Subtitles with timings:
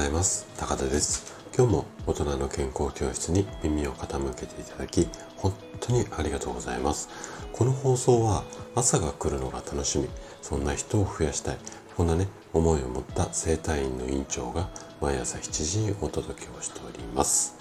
[0.00, 0.46] ざいます。
[0.56, 1.34] 高田です。
[1.54, 7.10] 今日も大人の健康教室に耳を傾けていただき本当にありがとうございます。
[7.52, 8.44] この放送は
[8.74, 10.08] 朝が来るのが楽しみ
[10.40, 11.58] そんな人を増やしたい
[11.98, 14.70] こんなね思いを持った整体院の院長が
[15.02, 17.56] 毎朝7時にお届けをしております。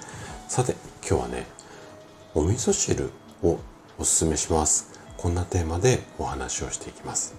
[0.48, 0.76] さて
[1.06, 1.46] 今日はね
[2.36, 3.10] お味噌汁
[3.44, 3.60] を
[3.98, 4.98] おすすめします。
[5.18, 7.35] こんなテーマでお話をしていきます。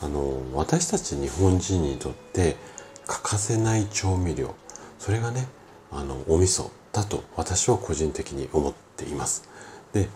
[0.00, 2.56] あの私たち日本人にとって
[3.12, 4.54] 欠かせない調味料。
[4.98, 5.46] それがね
[5.90, 9.46] あのお味噌だと私は個人的に思っています。
[9.92, 10.08] で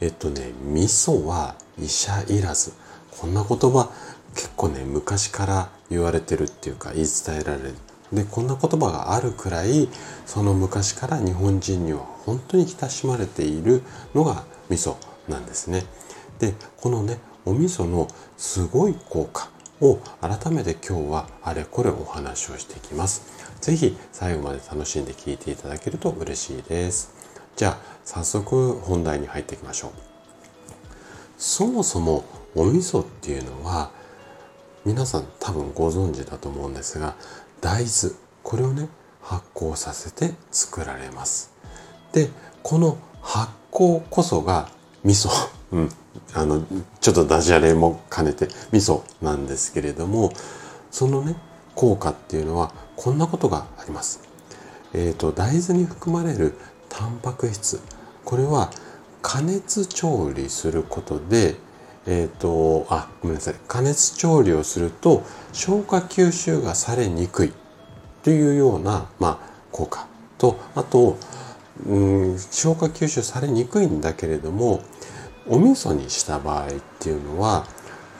[0.00, 2.72] えっとね味噌は医者いらず。
[3.10, 3.90] こんな言葉
[4.34, 7.74] 結構ね昔から言われてるっていうか言い伝えられる。
[8.12, 9.88] でこんな言葉があるくらい
[10.24, 13.82] その昔から日本人には本当に親しまれている
[14.14, 14.94] のが味噌
[15.28, 15.84] なんですね。
[16.38, 19.48] でこのねお味噌のすごい効果
[19.80, 23.22] を改めて今日はあれこれお話をしていきます。
[23.60, 27.12] 是非最後まで楽しんで聞いていただけると嬉しいです。
[27.56, 29.90] じゃあ早速本題に入っていきましょう。
[31.38, 33.90] そもそもお味噌っていうのは
[34.84, 37.16] 皆さん多分ご存知だと思うんですが
[37.60, 38.88] 大豆これをね
[39.22, 41.52] 発酵させて作られます。
[42.12, 42.30] で
[42.62, 44.68] この発酵こそが
[45.02, 45.30] 味噌、
[45.72, 45.88] うん、
[46.34, 46.64] あの
[47.00, 50.32] ちょっとダジャレも兼ねて味噌なんですけれども
[50.90, 51.36] そのね
[51.74, 54.20] 効果っていうのはこんなことがあります。
[54.92, 56.54] えっ、ー、と大豆に含まれる
[56.88, 57.80] タンパク質。
[58.24, 58.70] これは
[59.22, 61.56] 加熱調理することで
[62.06, 63.54] えっ、ー、とあごめんなさい。
[63.66, 67.52] 加熱調理をすると消化吸収がされにくい。
[68.22, 70.06] というような、まあ、効果。
[70.38, 71.18] とあと
[71.86, 74.82] うん消化吸収されにくいんだけれども
[75.46, 77.66] お味噌にした場合っていうのは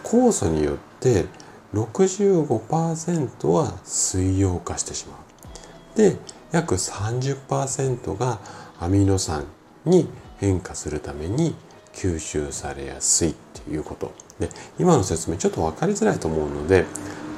[0.02, 1.26] 酵素によって
[1.72, 5.98] 65%は水溶化してしまう。
[5.98, 6.16] で
[6.52, 8.38] 約30%が
[8.78, 9.44] アミノ酸
[9.84, 10.08] に
[10.38, 11.54] 変化するために
[11.92, 14.48] 吸収されやすいっていうことで
[14.78, 16.84] 今の説明ちょっと分かりづらいと思うので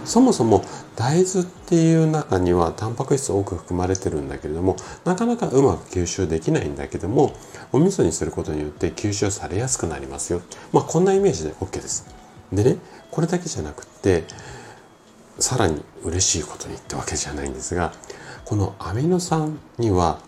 [0.06, 7.34] そもそも大豆っていう中にはタンパク質多く含まれてるんだけれどもなかなかうまく吸収できないんだけども
[7.72, 10.40] お味噌にすることによって吸収されやすくなりますよ。
[10.72, 12.06] まあこんなイメージで OK です。
[12.52, 12.78] でね
[13.10, 14.24] これだけじゃなくって
[15.38, 17.92] さらに嬉しいことにってわけじゃないんですが
[18.44, 20.20] このアミノ酸には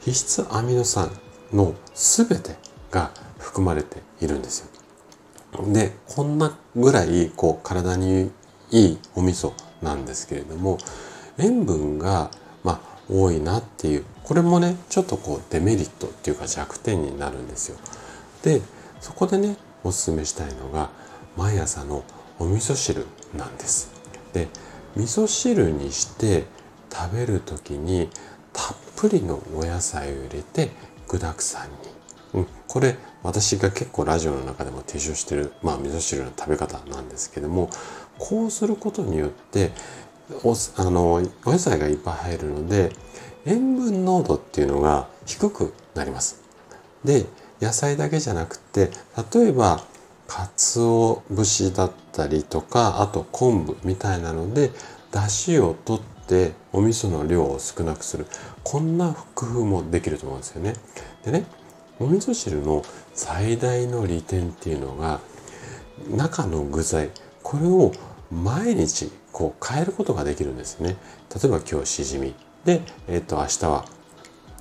[0.00, 1.10] 必須アミノ酸
[1.52, 2.56] の全て
[2.90, 4.68] が含まれているんですよ。
[5.72, 8.30] でこんなぐらいこう体に
[8.70, 10.78] いいお味噌なんですけれども
[11.38, 12.30] 塩分が
[12.64, 17.78] まあ多いなっていうこれもねちょっとこうデメリットっていうか弱点になるんですよ。
[18.42, 18.60] で
[19.00, 20.90] そこでねおすすめしたいのが
[21.36, 22.02] 毎朝の
[22.38, 23.06] お味噌汁
[23.36, 23.90] なんです。
[24.32, 24.48] で
[24.96, 26.44] 味噌汁にして
[26.92, 28.08] 食べる時に
[28.52, 30.70] たっぷりのお野菜を入れて
[31.06, 31.76] 具だくさんに、
[32.34, 37.70] うん、これ私が結構ラジオの中でも提唱してる、まあ、味噌汁の食べ方なんですけども
[38.18, 39.72] こうすることによって
[40.42, 42.90] おあのお野菜がいっぱい入るので
[43.44, 46.42] 塩分濃度っていうのが低くなります。
[47.04, 47.26] で
[47.60, 48.90] 野菜だけじゃなくて
[49.32, 49.82] 例えば
[50.26, 54.72] 鰹節だったりとかあと昆布みたいなので
[55.12, 58.26] 出汁を取ってお味噌の量を少なくする
[58.64, 60.74] こんな工夫もできると思うんですよね。
[61.24, 61.46] でね
[61.98, 62.84] お味噌汁の
[63.14, 65.20] 最大の利点っていうのが
[66.10, 67.10] 中の具材
[67.46, 67.92] これを
[68.32, 70.96] 毎日こう変えることができるんですね。
[71.32, 72.34] 例えば今日しじみ
[72.64, 73.84] で、えっ、ー、と明日は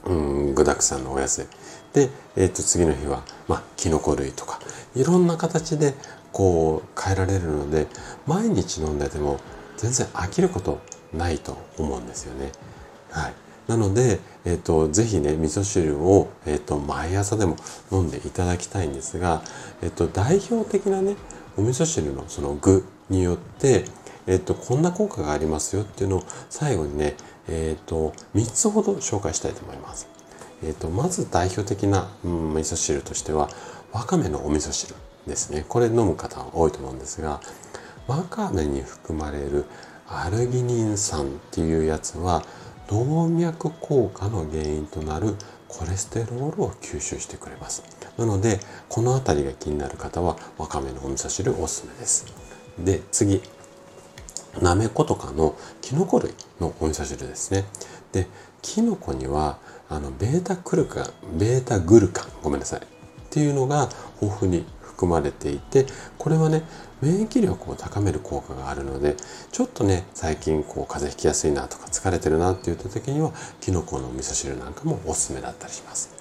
[0.05, 1.49] うん具だくさんのおやつ
[1.93, 4.59] で、えっ、ー、と次の日はまあキノコ類とか
[4.95, 5.95] いろんな形で
[6.31, 7.87] こう変えられるので
[8.27, 9.39] 毎日飲んでても
[9.77, 10.79] 全然飽きること
[11.11, 12.51] ないと思うんですよね。
[13.09, 13.33] はい。
[13.67, 17.55] なので、えっ、ー、と、ぜひね、味噌汁を、えっ、ー、と、毎朝でも
[17.91, 19.41] 飲んでいただきたいんですが、
[19.81, 21.15] えっ、ー、と、代表的なね、
[21.57, 23.85] お味噌汁のその具によって、
[24.27, 27.15] えっと、こんな効果がありますよっていうのを最後にね、
[27.47, 30.07] えっと、3つほど紹介したいと思います。
[30.63, 33.49] えっと、まず代表的な、うん、味噌汁としては、
[33.93, 34.95] わかめのお味噌汁
[35.27, 35.65] ですね。
[35.69, 37.39] これ飲む方多いと思うんですが、
[38.07, 39.65] わかめに含まれる
[40.07, 42.43] アルギニン酸っていうやつは、
[42.87, 45.35] 動脈硬化の原因となる
[45.67, 47.83] コレステロールを吸収してくれます。
[48.17, 48.59] なので、
[48.89, 52.25] この辺りが気になる方は、わかめのお味噌汁おすすめです。
[52.79, 53.41] で、次。
[54.61, 57.65] なめことかのキノコ類のお味噌汁ですね。
[58.13, 58.27] で、
[58.61, 59.59] キノコには、
[59.89, 62.79] あの、ベータクルカン、ベータグルカン、ごめんなさい。
[62.79, 62.83] っ
[63.29, 63.89] ていうのが
[64.21, 64.65] 豊富に
[64.95, 65.85] 含まれていて
[66.17, 66.63] これはね
[67.01, 69.17] 免疫力を高める効果があるので
[69.51, 76.11] ちょっとね最近こう風邪ひきやすいなとか疲れてるなっていった時にはきのこの味噌汁なんかもおすすめだったりします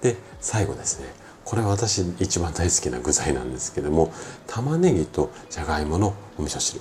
[0.00, 1.06] で最後ですね
[1.44, 4.12] これは私一番大好きな具材なんですけども
[4.46, 6.80] 玉ねぎとじゃがいものお味噌汁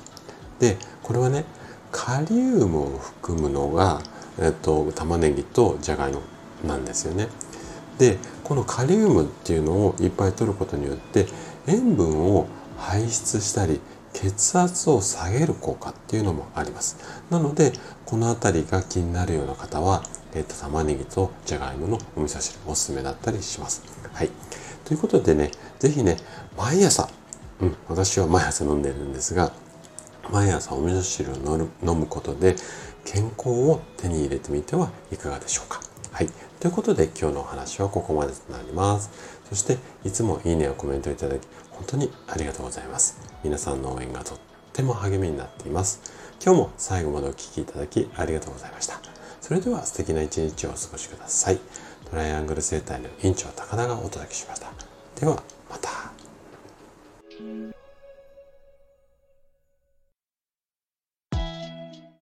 [0.60, 1.46] でこれはね
[1.92, 4.02] カリウムを含むのが、
[4.40, 6.22] えっと、玉ねぎとじゃがいも
[6.66, 7.30] なんですよね。
[7.98, 11.26] でこのカリウムっていうのをいっぱい摂ることによって
[11.68, 12.48] 塩分を
[12.78, 13.82] 排出したり
[14.14, 16.98] 血圧を下げる効果っていうのもあります。
[17.30, 17.74] なので
[18.06, 20.04] この辺りが気になるような方は、
[20.34, 23.84] えっと、玉ねぎとじゃがいものお味噌汁おすすめだったりします。
[24.14, 24.30] はい。
[24.86, 26.18] ということでね、是非ね、
[26.58, 27.10] 毎朝、
[27.62, 29.52] うん、私は毎朝飲んでるんですが、
[30.32, 31.36] 毎朝お味噌汁を
[31.84, 32.56] 飲むことで
[33.06, 35.82] 健康を手に入れてみてはいかがでしょうか。
[36.12, 36.30] はい。
[36.60, 39.10] ということで今日のお話はここまでとなります。
[39.50, 43.20] そしていつもいいねをコメントいただき本当にありがとうございます。
[43.44, 44.38] 皆さんの応援がとっ
[44.74, 46.02] ても励みになっています。
[46.44, 49.09] 今日も最後までお聴きいただきありがとうございました。
[49.50, 51.60] それでは素敵な一日をお過ごしください。
[52.08, 54.72] トライアングル生態の院長高田がお届けしました。
[55.20, 55.90] ではまた。